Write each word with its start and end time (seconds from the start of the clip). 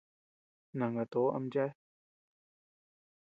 Nangatoʼo 0.77 1.29
am 1.35 1.45
chéa. 1.53 1.69